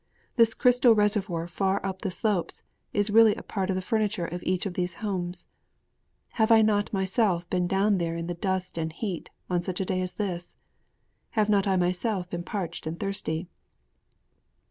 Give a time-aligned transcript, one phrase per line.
[0.35, 4.41] This crystal reservoir far up the slopes is really a part of the furniture of
[4.41, 5.45] each of those homes.
[6.29, 9.85] Have not I myself been down there in the dust and heat on such a
[9.85, 10.55] day as this?
[11.37, 13.47] Have not I myself been parched and thirsty?